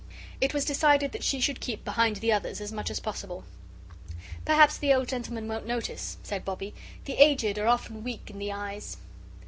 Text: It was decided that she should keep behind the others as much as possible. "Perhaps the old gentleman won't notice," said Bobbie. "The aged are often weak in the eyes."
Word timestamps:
It 0.41 0.51
was 0.51 0.65
decided 0.65 1.11
that 1.11 1.23
she 1.23 1.39
should 1.39 1.59
keep 1.59 1.85
behind 1.85 2.15
the 2.15 2.31
others 2.31 2.59
as 2.59 2.71
much 2.71 2.89
as 2.89 2.99
possible. 2.99 3.43
"Perhaps 4.45 4.79
the 4.79 4.91
old 4.95 5.07
gentleman 5.07 5.47
won't 5.47 5.67
notice," 5.67 6.17
said 6.23 6.43
Bobbie. 6.43 6.73
"The 7.05 7.13
aged 7.23 7.59
are 7.59 7.67
often 7.67 8.03
weak 8.03 8.27
in 8.31 8.39
the 8.39 8.51
eyes." 8.51 8.97